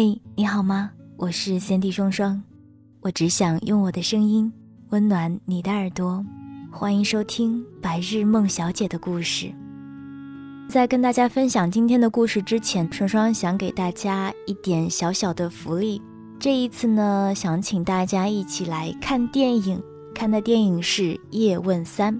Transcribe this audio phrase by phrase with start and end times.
[0.00, 0.92] 嘿，你好吗？
[1.16, 2.40] 我是三 D 双双，
[3.00, 4.52] 我只想用我的声音
[4.90, 6.24] 温暖你的耳朵。
[6.70, 9.46] 欢迎收听《白日梦小姐的故事》。
[10.68, 16.00] 在跟大家分享今天的故事之前，双双想给大家一点小小的福利。
[16.38, 19.82] 这一次呢，想请大家一起来看电影，
[20.14, 22.14] 看的电影是《叶问三》。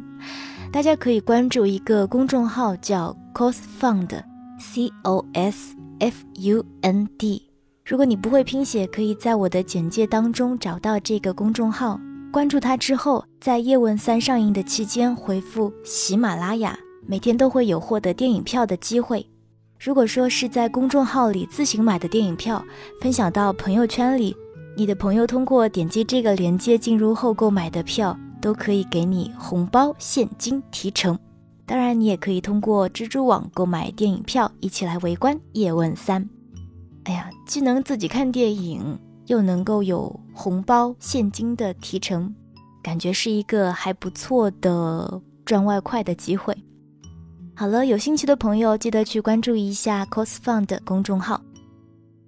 [0.73, 7.48] 大家可以关注一个公众号叫 Cosfund，C O S F U N D。
[7.89, 11.99] 如果你不会拼写，可以在我的简介当中找到这个公众号，
[12.31, 16.79] 关注它之后，在《叶问三》上映的期间回复“喜马拉雅”，
[17.09, 19.27] 每天都会有获得电影票的机会。
[19.81, 22.63] 如果说是在公众号里自行买的电影票，
[23.01, 24.37] 分享到朋友圈里，
[24.77, 31.19] 你的朋友通过点击这个链接进入后购买的票，都可以给你红包现金提成。
[31.65, 36.23] 当然，你也可以通过蜘蛛网购买电影票，一起来围观《叶问三》。
[37.09, 42.35] 哎呀，既能自己看电影，又能够有红包现金的提成，
[42.83, 46.55] 感觉是一个还不错的赚外快的机会。
[47.57, 51.41] 好了，有兴趣的朋友记得去关注一下 cosfund 公众号。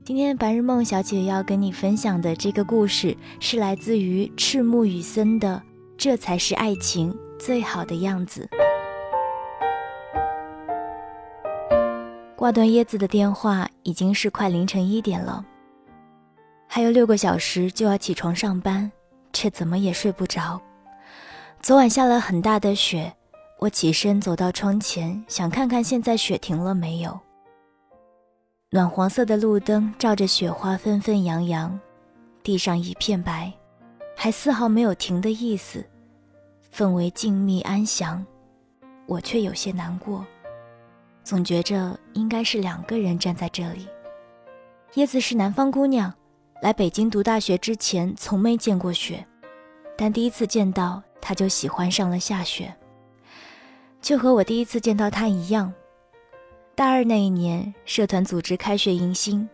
[0.03, 5.62] 今天白日梦小姐要跟你分享的这个故事，是来自于赤木雨森的
[5.98, 8.48] 《这才是爱情最好的样子》。
[12.41, 15.45] 挂断椰子的电话，已经是快凌晨一点了。
[16.67, 18.91] 还有六个小时就要起床上班，
[19.31, 20.59] 却怎么也睡不着。
[21.61, 23.12] 昨晚下了很大的雪，
[23.59, 27.21] 我起身走到窗前，想看看现在雪停了没有。
[28.71, 31.78] 暖黄色的路灯照着雪花纷纷扬扬，
[32.43, 33.53] 地上一片白，
[34.17, 35.84] 还丝毫没有停的意思，
[36.75, 38.25] 氛围静谧安详，
[39.05, 40.25] 我却有些难过。
[41.22, 43.86] 总觉着应该是两个人站在这里。
[44.94, 46.12] 椰子是南方姑娘，
[46.60, 49.25] 来北京读大学之前从没见过雪，
[49.97, 52.75] 但第一次见到她就喜欢上了下雪，
[54.00, 55.72] 就和我第一次见到她一样。
[56.75, 59.48] 大二那一年，社团组织开学迎新，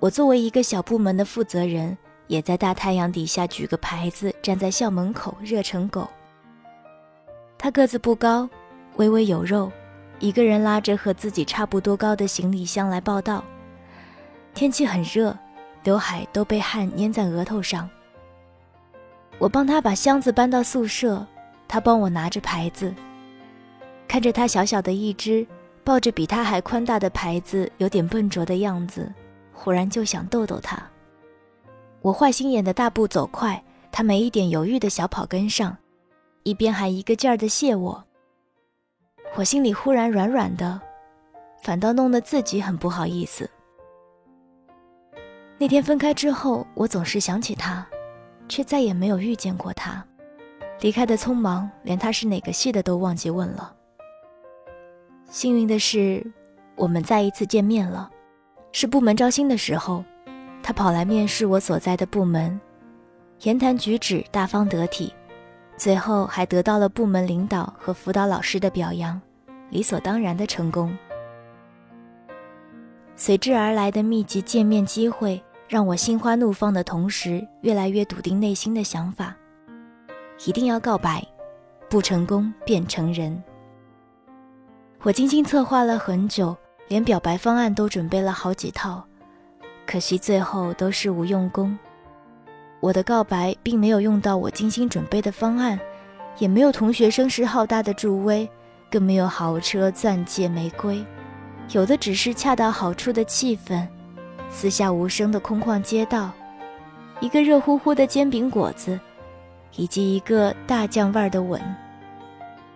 [0.00, 6.06] 我作为一个小部门的负责人，也在大太阳底下举个牌子，站在校门口热成狗。
[7.56, 8.50] 他个子不高，
[8.96, 9.70] 微微有肉。
[10.22, 13.44] 一个人拉着和自己差不多高的行李箱来报道。
[14.54, 15.36] 天气很热，
[15.82, 17.90] 刘海都被汗粘在额头上。
[19.40, 21.26] 我帮他把箱子搬到宿舍，
[21.66, 22.94] 他帮我拿着牌子。
[24.06, 25.44] 看着他小小的一只，
[25.82, 29.12] 抱着比他还宽大的牌子，有点笨拙的样子，
[29.52, 30.80] 忽然就想逗逗他。
[32.00, 33.60] 我坏心眼的大步走快，
[33.90, 35.76] 他没一点犹豫的小跑跟上，
[36.44, 38.04] 一边还一个劲儿的谢我。
[39.34, 40.78] 我心里忽然软软的，
[41.62, 43.48] 反倒弄得自己很不好意思。
[45.56, 47.86] 那天分开之后，我总是想起他，
[48.46, 50.04] 却再也没有遇见过他。
[50.80, 53.74] 离开的匆忙，连他是哪个系的都忘记问了。
[55.30, 56.22] 幸运的是，
[56.76, 58.10] 我们再一次见面了，
[58.70, 60.04] 是部门招新的时候，
[60.62, 62.60] 他跑来面试我所在的部门，
[63.42, 65.14] 言谈举止大方得体。
[65.82, 69.20] 最后还得到了部门领导和辅导老师的表扬，
[69.68, 70.96] 理所当然的成功。
[73.16, 79.34] 随之而来的密集见面机会，让我心花怒放的同时，越来越笃定内心的想法：
[80.46, 81.20] 一定要告白，
[81.90, 83.42] 不成功便成人。
[85.02, 89.04] 我精心策划了很久，连表白方案都准备了好几套，
[89.84, 91.76] 可惜最后都是无用功。
[92.82, 95.78] 我的告白并没有用到我精心准备的方案，
[96.38, 98.48] 也没有同学声势浩大的助威，
[98.90, 101.00] 更没有豪车、钻戒、玫瑰，
[101.70, 103.86] 有的只是恰到好处的气氛，
[104.50, 106.32] 四下无声的空旷街道，
[107.20, 108.98] 一个热乎乎的煎饼果子，
[109.76, 111.62] 以及一个大酱味儿的吻。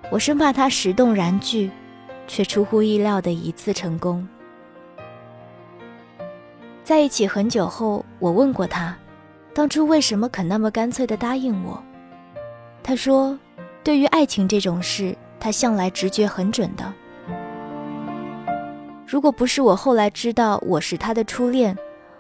[0.09, 1.69] 我生怕他石动燃具，
[2.29, 4.25] 却出乎意料的一次成功。
[6.85, 8.97] 在一起很久后，我问过他。
[9.57, 11.83] 当初为什么肯那么干脆地答应我？
[12.83, 13.39] 他说
[13.83, 16.93] ：“对于爱情这种事，他向来直觉很准的。
[19.07, 21.75] 如果不是我后来知道我是他的初恋，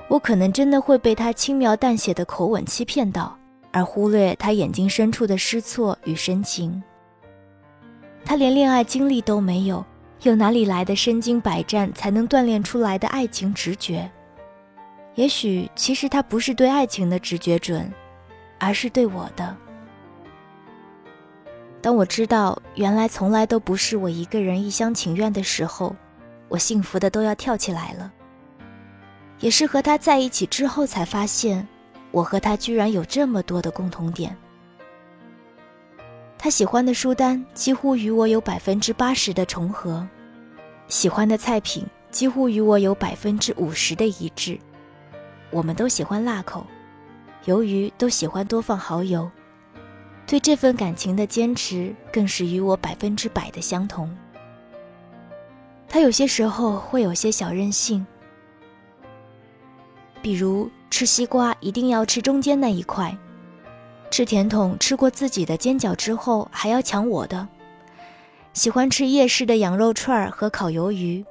[0.09, 3.37] 我可能真的会被他轻描淡写的口吻欺骗到，
[3.71, 6.83] 而忽略他眼睛深处的失措与深情。
[8.25, 9.85] 他连恋爱经历都没有，
[10.23, 14.11] 又哪里来的身经百战才能锻炼出来的爱情直觉？
[15.17, 17.91] 也许，其实他不是对爱情的直觉准，
[18.59, 19.57] 而是对我的。
[21.81, 25.97] 当我知道原来从来都不是我一个人一厢情愿的时候，
[26.49, 28.13] 我幸福的都要跳起来了。
[29.41, 31.67] 也是和他在一起之后才发现，
[32.11, 34.37] 我和他居然有这么多的共同点。
[36.37, 40.07] 他喜欢的书单几乎与我有百分之八十的重合，
[40.89, 44.59] 喜欢的菜品几乎与我有百分之五十的一致。
[45.57, 46.67] 我们都喜欢辣口，
[47.47, 49.27] 鱿鱼都喜欢多放蚝油。
[50.27, 54.15] 对这份感情的坚持更是与我百分之百的相同。
[55.89, 58.07] 他有些时候会有些小任性，
[60.21, 63.17] 比如吃西瓜一定要吃中间那一块，
[64.11, 67.49] 吃甜筒吃过自己的尖角之后还要抢我的，
[68.53, 71.25] 喜欢吃夜市的羊肉串和烤鱿鱼，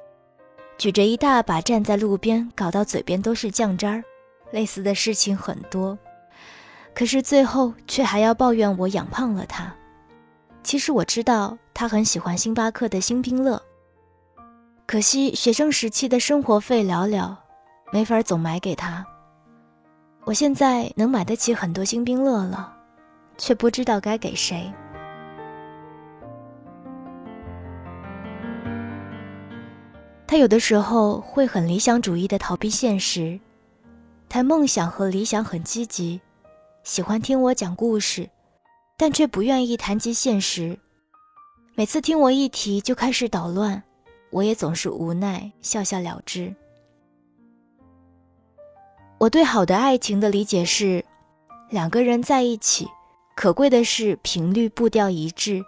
[0.78, 4.02] 举着一大把站在路边搞到嘴边都是酱汁儿，
[4.56, 5.98] 类似的事情很多。
[6.94, 9.70] 可是最后却还要抱怨我养胖了他。
[10.62, 13.60] 其实我知道他很喜欢星巴克的星冰乐，
[14.86, 17.36] 可惜学生时期的生活费寥寥，
[17.92, 19.04] 没法总买给他。
[20.24, 22.74] 我现在能买得起很多星冰乐了，
[23.36, 24.72] 却不知道该给谁。
[30.26, 33.38] 他有的时候会很理想主义的逃避现实，
[34.36, 36.20] 谈梦想和理想很积极。
[36.84, 38.28] 喜欢听我讲故事，
[38.98, 40.78] 但却不愿意谈及现实。
[41.74, 43.82] 每次听我一提，就开始捣乱，
[44.28, 46.54] 我也总是无奈，笑笑了之。
[49.16, 51.02] 我对好的爱情的理解是，
[51.70, 52.86] 两个人在一起，
[53.34, 55.64] 可贵的是频率步调一致。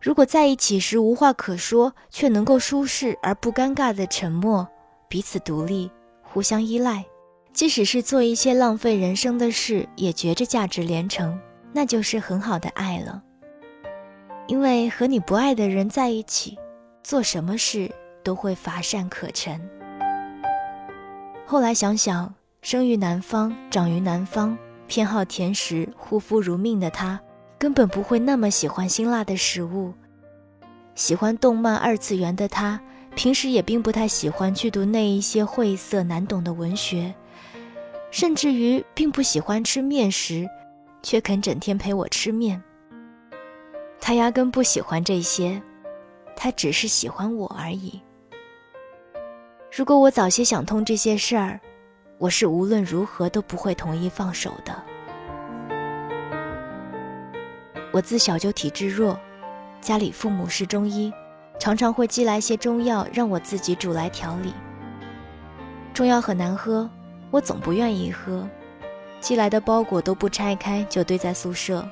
[0.00, 4.66] 如果在一起时无话可说，却能够舒适而不尴尬的沉默，
[5.06, 5.88] 彼此独立，
[6.20, 7.04] 互相依赖。
[7.52, 11.38] 即使是做一些浪费人生的事，也觉着价值连城，
[11.72, 13.22] 那就是很好的爱了。
[14.46, 16.58] 因为和你不爱的人在一起，
[17.02, 17.90] 做什么事
[18.24, 19.60] 都会乏善可陈。
[21.46, 24.56] 后来想想，生于南方，长于南方，
[24.86, 27.20] 偏好甜食，护肤如命的他，
[27.58, 29.92] 根本不会那么喜欢辛辣的食物。
[30.94, 32.80] 喜欢动漫二次元的他，
[33.14, 37.14] 平时也并不太喜欢去读那一些晦涩难懂的文学。
[38.12, 40.46] 甚至于并不喜欢吃面食，
[41.02, 42.62] 却肯整天陪我吃面。
[43.98, 45.60] 他压根不喜欢这些，
[46.36, 47.98] 他只是喜欢我而已。
[49.74, 51.58] 如果我早些想通这些事儿，
[52.18, 54.82] 我是无论如何都不会同意放手的。
[57.92, 59.18] 我自小就体质弱，
[59.80, 61.10] 家里父母是中医，
[61.58, 64.52] 常常会寄来些中药让我自己煮来调理。
[65.94, 66.88] 中药很难喝。
[67.32, 68.46] 我总不愿意喝，
[69.18, 71.82] 寄来的包裹都不拆开就堆在宿舍。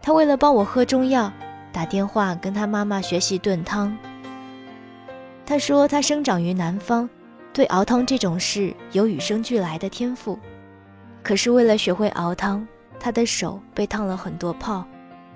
[0.00, 1.30] 他为了帮我喝中药，
[1.70, 3.94] 打电话跟他妈妈学习炖汤。
[5.44, 7.08] 他说他生长于南方，
[7.52, 10.38] 对熬汤这种事有与生俱来的天赋。
[11.22, 12.66] 可是为了学会熬汤，
[12.98, 14.82] 他的手被烫了很多泡，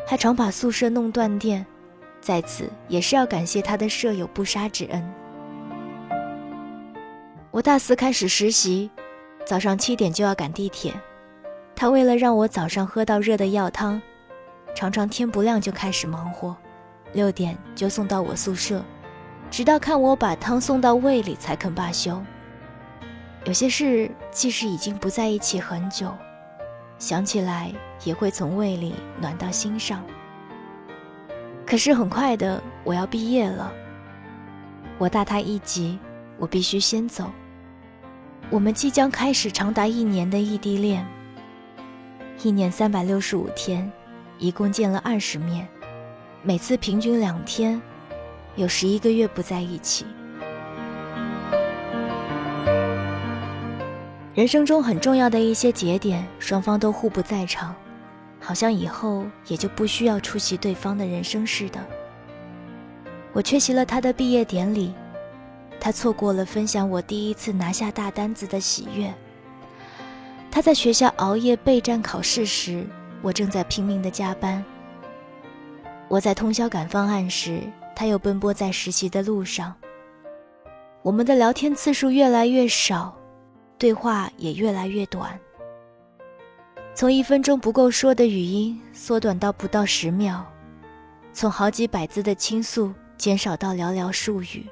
[0.06, 1.64] 还常把宿舍弄断电。
[2.22, 5.14] 在此也是要感谢他的舍友不杀之恩。
[7.56, 8.90] 我大四开始实习，
[9.46, 10.92] 早上七点就要赶地铁。
[11.74, 13.98] 他为了让我早上喝到热的药汤，
[14.74, 16.54] 常常天不亮就开始忙活，
[17.14, 18.84] 六点就送到我宿舍，
[19.50, 22.22] 直到看我把汤送到胃里才肯罢休。
[23.46, 26.12] 有些事即使已经不在一起很久，
[26.98, 27.72] 想起来
[28.04, 30.04] 也会从胃里暖到心上。
[31.64, 33.72] 可是很快的，我要毕业了，
[34.98, 35.98] 我大他一级，
[36.36, 37.32] 我必须先走。
[38.48, 41.04] 我们即将开始长达一年的异地恋，
[42.44, 43.90] 一年三百六十五天，
[44.38, 45.66] 一共见了二十面，
[46.42, 47.80] 每次平均两天，
[48.54, 50.06] 有十一个月不在一起。
[54.32, 57.74] 人生中很重要的一些节点，双方都互不在场，
[58.38, 61.84] 好像以后也就不需要出席对方的人生似的。
[63.32, 64.94] 我缺席了他的毕业典礼。
[65.80, 69.12] 他错过了分享我第一次拿下大单子的喜悦。
[70.50, 72.86] 他在学校熬夜备战考试时，
[73.22, 74.64] 我正在拼命的加班。
[76.08, 77.60] 我在通宵赶方案时，
[77.94, 79.74] 他又奔波在实习的路上。
[81.02, 83.16] 我们的聊天次数越来越少，
[83.78, 85.38] 对话也越来越短。
[86.94, 90.44] 从一分钟不够说的语音缩短到不到十秒，
[91.32, 94.66] 从好几百字的倾诉减少到寥寥数语，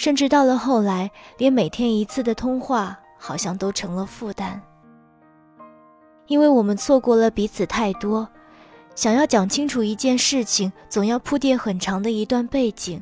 [0.00, 4.58] 甚至到了后来，连每天一次的通话好像都成了负担。
[6.26, 8.26] 因为我们错过了彼此太多，
[8.94, 12.98] 想要讲清楚一件事情，总要铺垫很长的一段背景，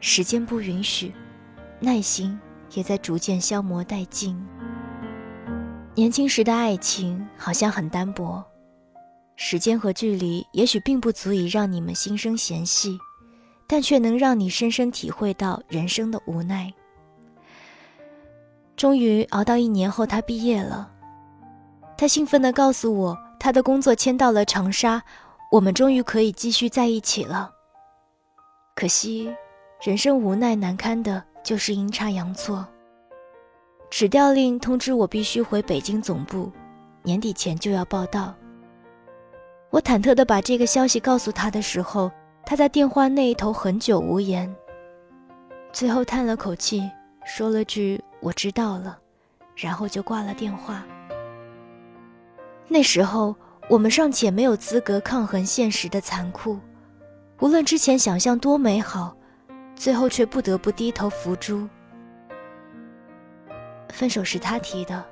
[0.00, 1.14] 时间不允许，
[1.78, 2.36] 耐心
[2.72, 4.36] 也在逐渐消磨殆尽。
[5.94, 8.44] 年轻时的爱情好像很单薄，
[9.36, 12.98] 时间和距离也许并不足以让你们心生嫌隙，
[13.66, 16.72] 但却能让你深深体会到人生的无奈。
[18.76, 20.90] 终于熬到一年后，他毕业了，
[21.96, 25.02] 他兴奋地告诉我，他的工作迁到了长沙，
[25.50, 27.50] 我们终于可以继续在一起了。
[28.74, 29.34] 可惜，
[29.80, 32.66] 人生无奈难堪的就是阴差阳错。
[33.88, 36.52] 指调令通知我必须回北京总部，
[37.02, 38.34] 年底前就要报到。
[39.70, 42.10] 我忐忑地把这个消息告诉他的时候，
[42.48, 44.54] 他在电话那一头很久无言，
[45.72, 46.88] 最后叹了口气，
[47.24, 48.96] 说了句“我知道了”，
[49.56, 50.86] 然后就挂了电话。
[52.68, 53.34] 那时候
[53.68, 56.56] 我们尚且没有资格抗衡现实的残酷，
[57.40, 59.16] 无论之前想象多美好，
[59.74, 61.68] 最后却不得不低头服诛。
[63.88, 65.04] 分手是他提的，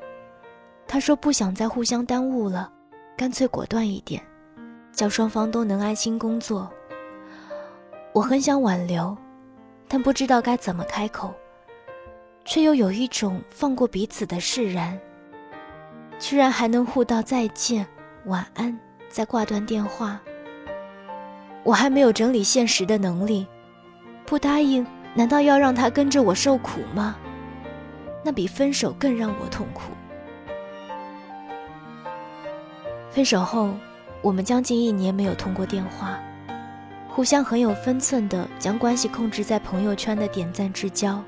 [0.86, 2.72] 他说不想再互相耽误了，
[3.16, 4.22] 干脆果断一点，
[4.92, 6.72] 叫双方都能安心工作。
[8.14, 9.16] 我很想挽留，
[9.88, 11.34] 但不知道该怎么开口，
[12.44, 14.96] 却又有一种放过彼此的释然。
[16.20, 17.84] 居然还能互道再见、
[18.26, 18.78] 晚安，
[19.08, 20.20] 再挂断电话。
[21.64, 23.44] 我还没有整理现实的能力，
[24.24, 27.16] 不答应，难道要让他跟着我受苦吗？
[28.22, 29.90] 那比分手更让我痛苦。
[33.10, 33.74] 分手后，
[34.22, 36.16] 我们将近一年没有通过电话，
[37.14, 41.22] 互相很有分寸的将关系控制在朋友圈的点赞之交。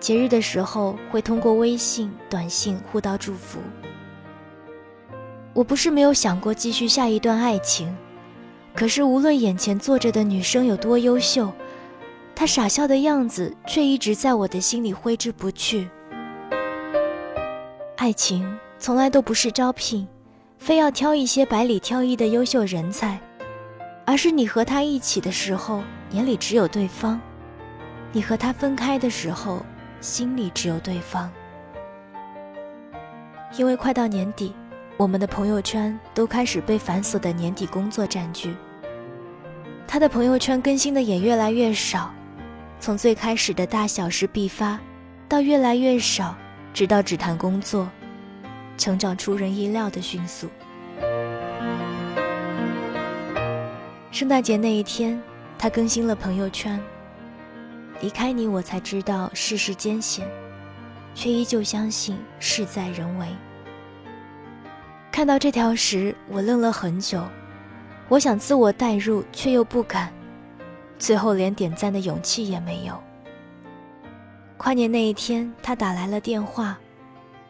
[0.00, 3.60] 节日的时候会通过微信、短信互道祝福。
[5.54, 7.96] 我不是没有想过继续下一段爱情，
[8.74, 11.52] 可是无论眼前坐着的女生有多优秀。
[12.34, 15.88] 她傻笑的样子，却一直在我的心里挥之不去。
[17.96, 20.06] 爱情从来都不是招聘，
[20.58, 23.18] 非要挑一些百里挑一的优秀人才，
[24.06, 25.82] 而是你和他一起的时候，
[26.12, 27.18] 眼里只有对方；
[28.12, 29.66] 你和他分开的时候，
[30.00, 31.30] 心里只有对方。
[33.58, 34.54] 因为快到年底，
[34.96, 38.54] 我们的朋友圈都开始被繁琐的年底工作占据，
[39.88, 42.14] 他的朋友圈更新的也越来越少。
[42.78, 44.78] 从最开始的大小事必发，
[45.28, 46.36] 到越来越少，
[46.72, 47.88] 直到只谈工作，
[48.78, 50.48] 成长出人意料的迅速。
[54.16, 55.22] 圣诞节那一天，
[55.58, 56.82] 他更新了朋友圈。
[58.00, 60.26] 离开你，我才知道世事艰险，
[61.14, 63.26] 却依旧相信事在人为。
[65.12, 67.22] 看到这条时，我愣了很久，
[68.08, 70.10] 我想自我代入，却又不敢。
[70.98, 72.98] 最后连点赞的勇气也没有。
[74.56, 76.78] 跨年那一天，他打来了电话，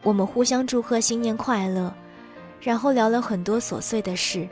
[0.02, 1.94] 我们互相祝贺新年快乐，
[2.60, 4.48] 然后聊了很多琐碎的事，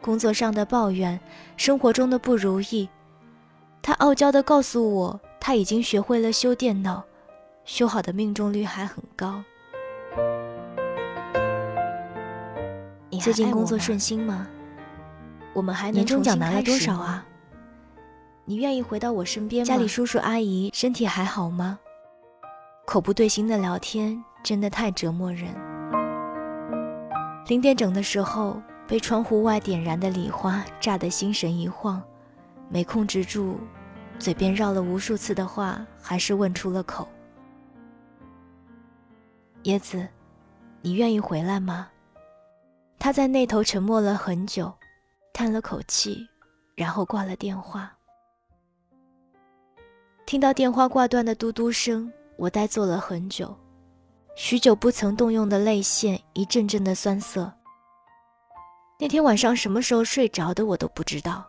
[0.00, 1.18] 工作上的抱怨，
[1.56, 2.88] 生活中的不如意。
[3.82, 7.02] 他傲娇地告诉我，他已经学会了修电脑，
[7.64, 9.42] 修好的命中率还很高。
[13.08, 14.46] 你最近工作顺心吗？
[15.52, 17.26] 我们还年终奖拿了多少啊？
[18.44, 19.66] 你愿意回到我身边吗？
[19.66, 21.78] 家里叔叔阿姨身体还好吗？
[22.86, 25.48] 口不对心的聊天真的太折磨人。
[27.46, 28.60] 零点整的时候，
[28.90, 32.02] 被窗户外点燃的礼花炸得心神一晃，
[32.68, 33.56] 没控制住，
[34.18, 37.06] 嘴边绕了无数次的话，还是问出了口
[39.62, 40.08] ：“椰子，
[40.82, 41.88] 你愿意回来吗？”
[42.98, 44.72] 他在那头沉默了很久，
[45.32, 46.26] 叹了口气，
[46.74, 47.96] 然后挂了电话。
[50.26, 53.56] 听到电话挂断的嘟嘟声，我呆坐了很久，
[54.34, 57.52] 许久不曾动用的泪腺一阵阵的酸涩。
[59.02, 61.42] 那天晚上什么时候睡着的，我都不知道。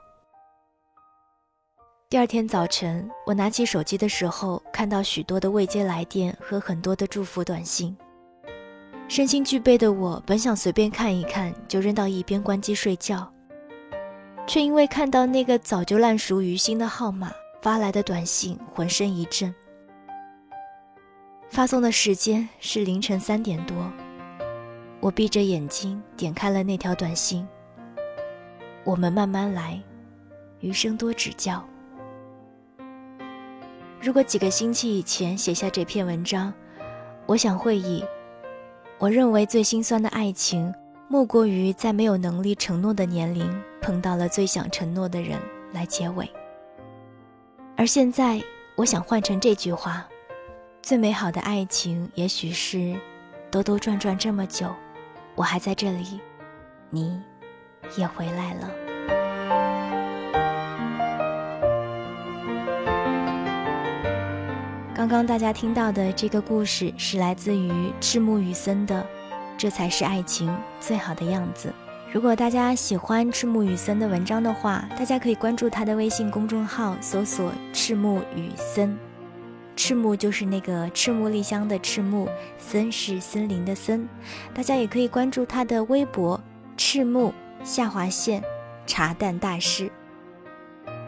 [2.10, 7.96] 第二天早晨，我拿起手机的时候，看到许多的未接来电和很多的祝福短信。
[9.10, 13.30] 身心俱备的我，本想随便看一看，就扔到一边关机睡觉。
[14.48, 19.54] 却因为看到那个早就烂熟于心的号码发来的短信，浑身一震。
[21.50, 23.76] 发送的时间是凌晨三点多，
[25.02, 27.46] 我闭着眼睛点开了那条短信。
[28.84, 29.82] 我们慢慢来，
[30.60, 31.64] 余生多指教。
[34.00, 36.54] 如果几个星期以前写下这篇文章，
[37.26, 38.06] 我想会以
[39.00, 40.74] “我认为最心酸的爱情，
[41.08, 45.40] 莫过于在没有能力承诺的年龄碰到了最想承诺的人”
[45.74, 46.30] 来结尾。
[47.76, 48.40] 而现在，
[48.76, 50.08] 我想换成这句话
[50.82, 52.96] ：“最美好的爱情，也许是
[53.50, 54.68] 兜兜转转这么久，
[55.36, 56.20] 我还在这里，
[56.90, 57.22] 你
[57.98, 58.70] 也回来了。”
[64.94, 69.02] 刚刚大家听到的这个故事是来自于赤木雨森的
[69.58, 71.70] 《这才是爱情最好的样子》。
[72.14, 78.96] 如果大家喜欢赤木雨森的文章的话，大家可以关注他的微信公众号，搜索“赤木雨森”。
[79.84, 84.08] 赤木就是那个赤木丽香的赤木，森是森林的森。
[84.54, 86.40] 大家也可以关注他的微博
[86.78, 87.34] “赤木
[87.64, 88.44] 下划线
[88.86, 89.92] 茶蛋大师”。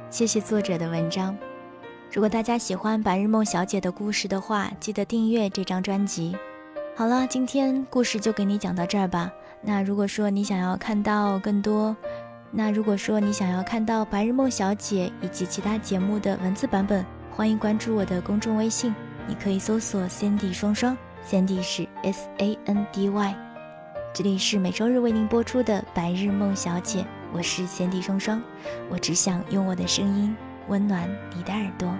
[0.09, 1.37] 谢谢作者的文章。
[2.11, 6.35] 如果大家喜欢白日梦小姐的故事的话，记得订阅这张专辑。
[6.95, 9.31] 好了，今天故事就给你讲到这儿吧。
[9.61, 11.95] 那如果说你想要看到更多，
[12.49, 18.93] 那如果说你想要看到白日梦小姐以及其他节目的文字版本，欢迎关注我的公众微信，
[19.25, 20.95] 你可以搜索 Sandy 双双
[21.27, 23.35] ，Sandy 是 S A N D Y。
[24.13, 28.39] 这里是每周日为您播出的白日梦小姐，我是 Sandy 双双，
[28.87, 30.35] 我只想用我的声音。
[30.67, 31.91] 温暖你的耳朵。